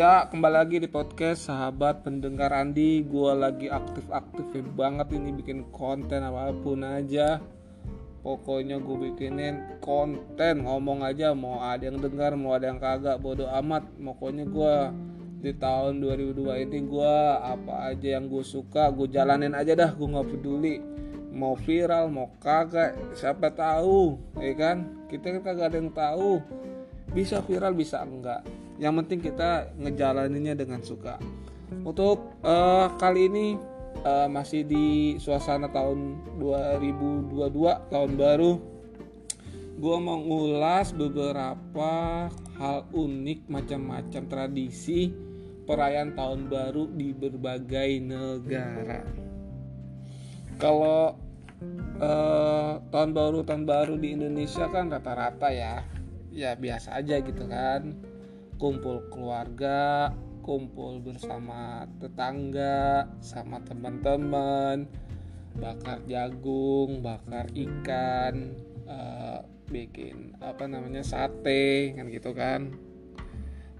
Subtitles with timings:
[0.00, 3.04] Ya kembali lagi di podcast sahabat pendengar Andi.
[3.04, 7.36] Gue lagi aktif-aktif banget ini bikin konten apa pun aja.
[8.24, 10.64] Pokoknya gue bikinin konten.
[10.64, 13.92] Ngomong aja mau ada yang dengar mau ada yang kagak bodoh amat.
[14.00, 14.74] Pokoknya gue
[15.44, 19.92] di tahun 2002 ini gue apa aja yang gue suka gue jalanin aja dah.
[19.92, 20.80] Gue nggak peduli
[21.28, 25.04] mau viral mau kagak siapa tahu ya kan?
[25.12, 26.40] Kita kan kagak ada yang tahu
[27.12, 31.20] bisa viral bisa enggak yang penting kita ngejalaninnya dengan suka.
[31.84, 33.46] Untuk uh, kali ini
[34.02, 38.52] uh, masih di suasana tahun 2022 tahun baru
[39.80, 41.92] gue mau ngulas beberapa
[42.60, 45.08] hal unik macam-macam tradisi
[45.64, 49.00] perayaan tahun baru di berbagai negara.
[50.60, 51.16] Kalau
[51.96, 55.80] uh, tahun baru tahun baru di Indonesia kan rata-rata ya
[56.28, 58.09] ya biasa aja gitu kan
[58.60, 60.12] kumpul keluarga
[60.44, 64.84] kumpul bersama tetangga sama teman-teman
[65.56, 72.74] bakar jagung bakar ikan uh, bikin apa namanya sate kan gitu kan.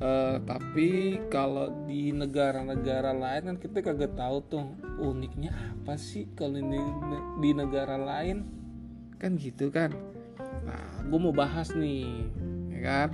[0.00, 4.64] Uh, tapi kalau di negara-negara lain kan kita kagak tahu tuh
[4.96, 6.80] uniknya apa sih kalau ini
[7.44, 8.48] di negara lain.
[9.20, 9.92] Kan gitu kan.
[10.64, 12.32] Nah gue mau bahas nih
[12.72, 13.10] ya kan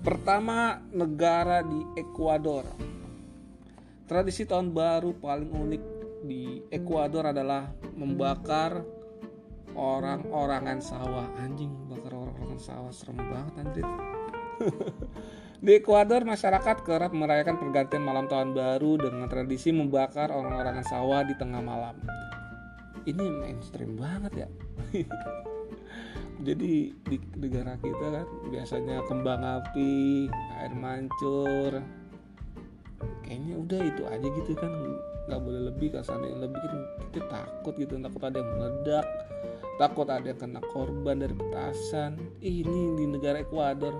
[0.00, 2.64] Pertama, negara di Ekuador.
[4.08, 5.82] Tradisi tahun baru paling unik
[6.24, 8.80] di Ekuador adalah membakar
[9.76, 11.28] orang-orangan sawah.
[11.36, 13.86] Anjing, bakar orang-orangan sawah serem banget anjir.
[15.68, 21.36] di Ekuador, masyarakat kerap merayakan pergantian malam tahun baru dengan tradisi membakar orang-orangan sawah di
[21.36, 22.00] tengah malam.
[23.04, 24.48] Ini mainstream banget ya.
[26.40, 30.26] jadi di negara kita kan biasanya kembang api
[30.60, 31.84] air mancur.
[33.24, 34.72] Kayaknya udah itu aja gitu kan
[35.28, 35.88] nggak boleh lebih.
[35.94, 36.80] Kasarnya yang lebih kan
[37.12, 39.06] kita takut gitu takut ada yang meledak
[39.80, 42.20] takut ada yang kena korban dari petasan.
[42.44, 43.96] Ini di negara Ekuador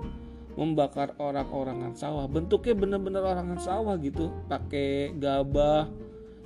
[0.53, 2.29] membakar orang-orangan sawah.
[2.29, 4.29] Bentuknya bener-bener orangan sawah gitu.
[4.45, 5.89] Pakai gabah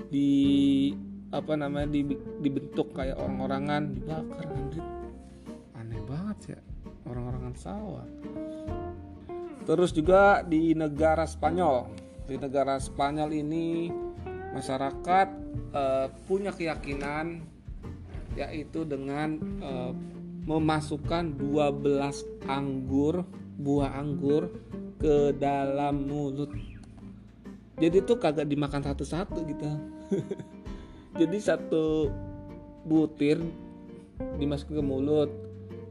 [0.07, 0.95] di
[1.35, 1.91] apa namanya
[2.39, 4.45] dibentuk kayak orang-orangan dibakar
[6.35, 6.59] banget ya.
[7.07, 8.07] Orang-orangan sawah
[9.65, 11.89] terus juga di negara Spanyol.
[12.29, 13.89] Di negara Spanyol ini
[14.53, 15.27] masyarakat
[15.73, 17.41] uh, punya keyakinan
[18.37, 19.91] yaitu dengan uh,
[20.45, 23.25] memasukkan 12 anggur
[23.57, 24.53] buah anggur
[25.01, 26.53] ke dalam mulut.
[27.81, 29.65] Jadi tuh kagak dimakan satu-satu gitu.
[31.19, 32.13] Jadi satu
[32.85, 33.41] butir
[34.37, 35.31] dimasukin ke mulut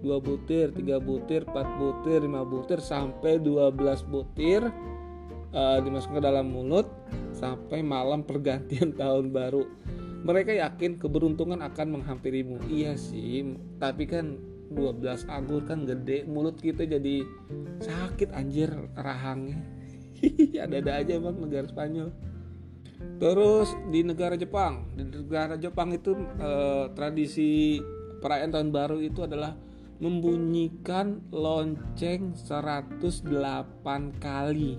[0.04, 3.72] dua butir, tiga butir, empat butir, lima butir sampai 12
[4.12, 4.60] butir
[5.56, 6.84] uh, dimasukkan ke dalam mulut
[7.32, 9.64] sampai malam pergantian tahun baru.
[10.24, 12.68] Mereka yakin keberuntungan akan menghampirimu.
[12.68, 14.36] Iya sih, tapi kan
[14.72, 17.24] 12 anggur kan gede, mulut kita jadi
[17.80, 19.60] sakit anjir rahangnya.
[20.64, 22.08] Ada-ada aja bang negara Spanyol.
[23.20, 27.76] Terus di negara Jepang, di negara Jepang itu eh, tradisi
[28.24, 29.52] perayaan tahun baru itu adalah
[30.02, 32.98] membunyikan lonceng 108
[34.18, 34.78] kali.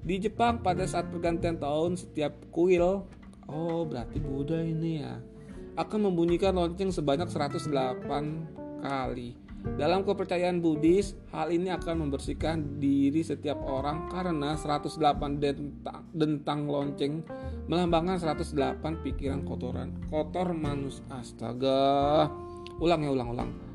[0.00, 3.04] Di Jepang pada saat pergantian tahun setiap kuil,
[3.50, 5.20] oh berarti Buddha ini ya,
[5.76, 9.36] akan membunyikan lonceng sebanyak 108 kali.
[9.60, 14.96] Dalam kepercayaan Buddhis, hal ini akan membersihkan diri setiap orang karena 108
[15.36, 17.20] dentang, dentang lonceng
[17.68, 21.04] melambangkan 108 pikiran kotoran kotor manusia.
[21.12, 22.32] Astaga.
[22.80, 23.69] Ulang ya, ulang, ulang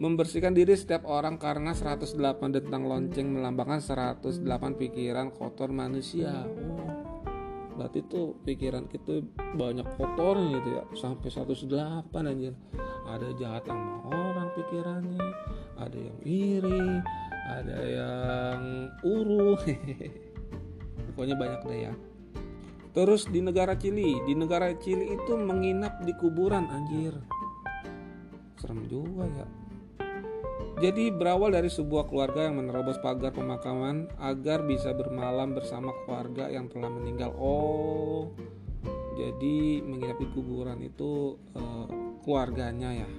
[0.00, 2.16] membersihkan diri setiap orang karena 108
[2.56, 4.40] dentang lonceng melambangkan 108
[4.80, 6.48] pikiran kotor manusia.
[6.48, 6.88] Oh,
[7.76, 9.20] berarti tuh pikiran kita
[9.60, 12.56] banyak kotornya gitu ya sampai 108 anjir.
[13.12, 15.20] Ada jahat sama orang pikirannya,
[15.76, 16.84] ada yang iri,
[17.52, 18.60] ada yang
[19.04, 19.52] uru.
[21.12, 21.94] Pokoknya banyak deh ya.
[22.96, 27.12] Terus di negara Chili, di negara Chili itu menginap di kuburan anjir.
[28.56, 29.59] Serem juga ya
[30.80, 36.72] jadi berawal dari sebuah keluarga yang menerobos pagar pemakaman agar bisa bermalam bersama keluarga yang
[36.72, 37.36] telah meninggal.
[37.36, 38.32] Oh,
[39.20, 41.86] jadi menginap di kuburan itu uh,
[42.24, 43.10] keluarganya ya.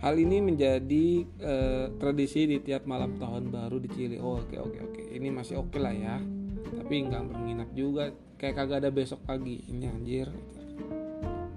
[0.00, 4.16] Hal ini menjadi uh, tradisi di tiap malam tahun baru di Chili.
[4.16, 5.02] Oh, oke oke oke.
[5.10, 6.16] Ini masih oke lah ya.
[6.80, 8.14] Tapi nggak menginap juga.
[8.40, 9.60] Kayak kagak ada besok pagi.
[9.68, 10.30] Ini anjir.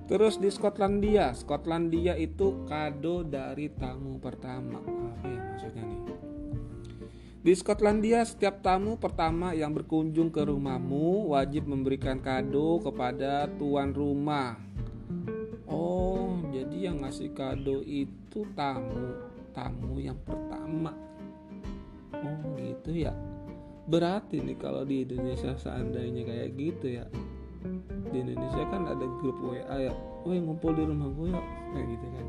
[0.04, 4.84] Terus di Skotlandia, Skotlandia itu kado dari tamu pertama.
[4.84, 6.02] Apa ya maksudnya nih?
[7.44, 14.60] Di Skotlandia, setiap tamu pertama yang berkunjung ke rumahmu wajib memberikan kado kepada tuan rumah.
[15.68, 20.92] Oh, jadi yang ngasih kado itu tamu, tamu yang pertama.
[22.16, 23.12] Oh, gitu ya.
[23.88, 27.08] Berarti nih kalau di Indonesia seandainya kayak gitu ya.
[28.14, 29.94] Di Indonesia kan ada grup WA ya.
[30.24, 31.46] Woi, ngumpul di rumah gue yuk.
[31.74, 32.28] Kayak gitu kan.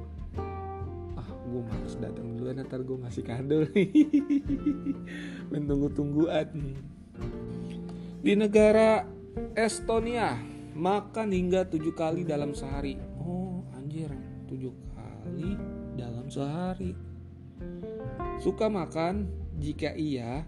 [1.44, 3.58] Gue males datang dulu ntar gue ngasih kado.
[5.52, 6.48] Mentunggu-tungguan
[8.24, 9.04] di negara
[9.52, 10.40] Estonia
[10.72, 12.96] makan hingga tujuh kali dalam sehari.
[13.20, 14.08] Oh anjir.
[14.48, 15.54] Tujuh kali
[16.00, 16.96] dalam sehari.
[18.40, 19.28] Suka makan
[19.60, 20.42] jika iya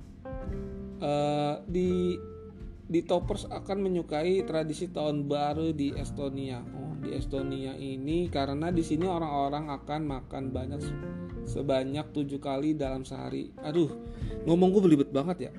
[1.01, 2.17] uh, di
[2.87, 8.83] di toppers akan menyukai tradisi tahun baru di Estonia oh di Estonia ini karena di
[8.83, 10.81] sini orang-orang akan makan banyak
[11.47, 13.55] sebanyak tujuh kali dalam sehari.
[13.63, 13.89] Aduh,
[14.45, 15.53] ngomong gue belibet banget ya.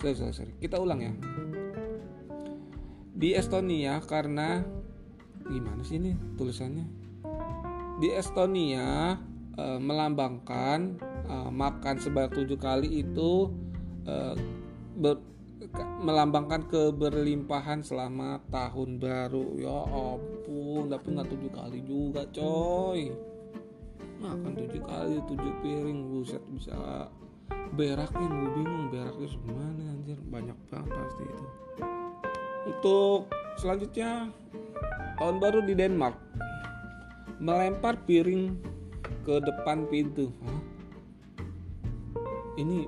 [0.00, 0.52] Sorry, sorry, sorry.
[0.56, 1.12] Kita ulang ya.
[3.12, 4.64] Di Estonia karena
[5.46, 6.86] gimana sih ini tulisannya?
[8.00, 9.20] Di Estonia
[9.54, 13.52] e, melambangkan e, makan sebanyak tujuh kali itu
[14.08, 14.14] e,
[14.98, 15.20] ber,
[16.02, 19.46] melambangkan keberlimpahan selama tahun baru.
[19.58, 23.12] Ya ampun tapi nggak tujuh kali juga coy.
[24.22, 25.98] Makan tujuh kali tujuh piring.
[26.10, 26.74] Buset bisa
[27.72, 30.18] beraknya gue bingung beraknya gimana anjir.
[30.28, 31.46] Banyak banget pasti itu.
[32.62, 33.20] Untuk
[33.58, 34.30] selanjutnya
[35.18, 36.16] tahun baru di Denmark.
[37.42, 38.54] Melempar piring
[39.26, 40.30] ke depan pintu.
[40.46, 40.72] Hah?
[42.60, 42.84] ini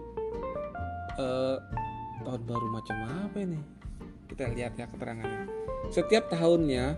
[1.17, 1.57] uh,
[2.25, 3.61] tahun baru macam apa ini?
[4.27, 5.47] Kita lihat ya keterangannya.
[5.93, 6.97] Setiap tahunnya,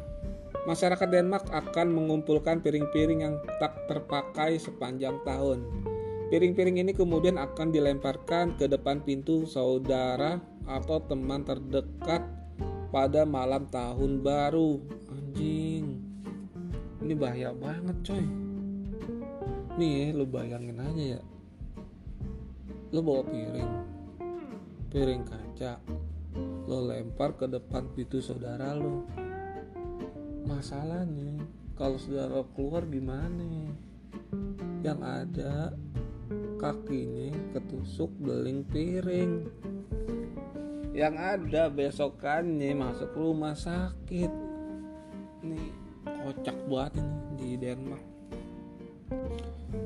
[0.64, 5.67] masyarakat Denmark akan mengumpulkan piring-piring yang tak terpakai sepanjang tahun.
[6.26, 12.23] Piring-piring ini kemudian akan dilemparkan ke depan pintu saudara atau teman terdekat
[12.90, 14.82] pada malam tahun baru.
[15.14, 16.02] Anjing.
[17.02, 18.26] Ini bahaya banget, coy.
[19.78, 21.23] Nih, lu bayangin aja ya.
[22.90, 23.70] Lu bawa piring,
[24.91, 25.83] piring kaca.
[26.67, 29.06] Lo lempar ke depan pintu saudara lo.
[30.47, 31.43] Masalahnya
[31.75, 33.73] kalau saudara keluar gimana
[34.81, 35.75] yang ada
[36.56, 39.49] kakinya ketusuk beling piring.
[40.97, 44.33] Yang ada besokannya masuk rumah sakit.
[45.44, 45.73] Nih
[46.06, 48.05] kocak buat ini di Denmark.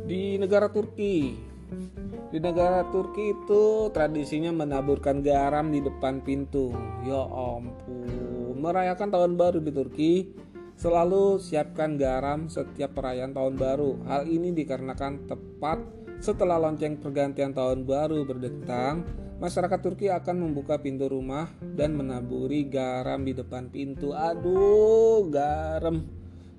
[0.06, 1.34] Di negara Turki
[2.30, 6.70] di negara Turki itu tradisinya menaburkan garam di depan pintu.
[7.02, 8.54] Ya ampun.
[8.54, 10.12] Merayakan tahun baru di Turki
[10.78, 14.06] selalu siapkan garam setiap perayaan tahun baru.
[14.06, 15.82] Hal ini dikarenakan tepat
[16.20, 19.08] setelah lonceng pergantian tahun baru berdentang,
[19.40, 24.12] masyarakat Turki akan membuka pintu rumah dan menaburi garam di depan pintu.
[24.12, 26.04] Aduh, garam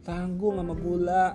[0.01, 1.27] tanggung sama gula.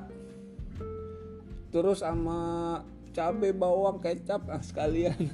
[1.71, 2.83] Terus sama
[3.17, 5.17] cabai bawang kecap ah, sekalian.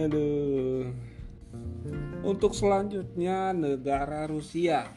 [0.00, 0.88] Aduh.
[2.24, 4.88] Untuk selanjutnya negara Rusia.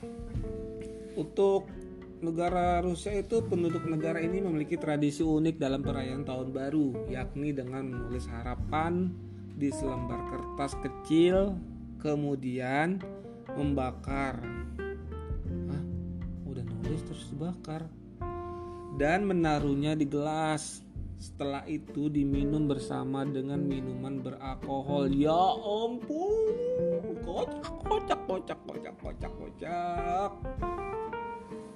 [1.20, 1.68] Untuk
[2.24, 7.92] negara Rusia itu penduduk negara ini memiliki tradisi unik dalam perayaan tahun baru yakni dengan
[7.92, 9.12] menulis harapan
[9.60, 11.60] di selembar kertas kecil
[12.00, 13.04] kemudian
[13.60, 14.40] membakar.
[15.68, 15.84] Hah?
[16.50, 17.86] udah nulis terus dibakar
[18.98, 20.82] dan menaruhnya di gelas.
[21.20, 25.12] Setelah itu diminum bersama dengan minuman beralkohol.
[25.12, 26.34] Ya ampun,
[27.28, 30.32] kocak, kocak, kocak, kocak, kocak, kocak.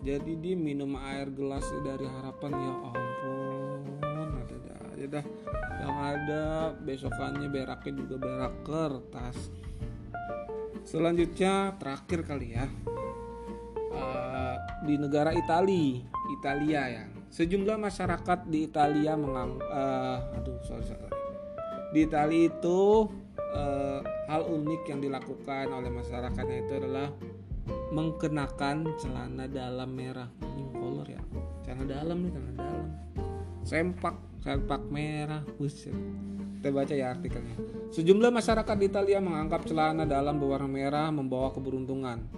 [0.03, 5.25] Jadi dia minum air gelas dari harapan ya ampun, ada aja dah.
[5.84, 6.46] Yang ada
[6.84, 9.36] besokannya beraknya juga berak kertas.
[10.84, 12.67] Selanjutnya terakhir kali ya
[13.96, 21.09] uh, di negara Italia, Italia ya Sejumlah masyarakat di Italia mengang uh, aduh sorry, sorry.
[21.89, 23.09] Di Italia itu
[23.57, 27.09] uh, hal unik yang dilakukan oleh masyarakatnya itu adalah
[27.89, 30.29] mengenakan celana dalam merah.
[30.45, 31.25] Ini kolor ya.
[31.65, 32.89] Celana dalam nih, celana dalam.
[33.65, 34.15] Sempak,
[34.45, 35.41] sempak merah.
[35.57, 35.89] Buset.
[36.61, 37.57] Kita baca ya artikelnya.
[37.97, 42.29] Sejumlah masyarakat di Italia menganggap celana dalam berwarna merah membawa keberuntungan,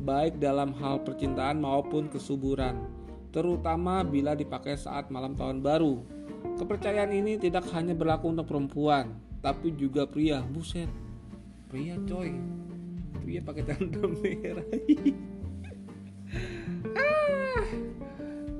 [0.00, 2.99] baik dalam hal percintaan maupun kesuburan
[3.30, 6.02] terutama bila dipakai saat malam tahun baru.
[6.58, 10.42] Kepercayaan ini tidak hanya berlaku untuk perempuan, tapi juga pria.
[10.44, 10.90] Buset,
[11.70, 12.36] pria coy,
[13.22, 14.66] pria pakai tanda merah.
[16.98, 17.64] ah.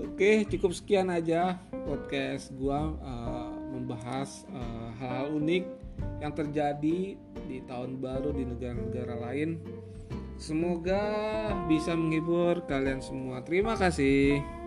[0.00, 5.64] Oke, cukup sekian aja podcast gua uh, membahas uh, hal-hal unik
[6.20, 7.16] yang terjadi
[7.48, 9.60] di tahun baru di negara-negara lain.
[10.40, 11.04] Semoga
[11.68, 13.44] bisa menghibur kalian semua.
[13.44, 14.59] Terima kasih.